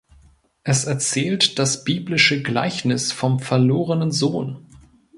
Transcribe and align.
Es 0.63 0.85
erzählt 0.85 1.59
das 1.59 1.83
biblische 1.83 2.41
Gleichnis 2.41 3.11
vom 3.11 3.39
verlorenen 3.39 4.09
Sohn. 4.11 4.65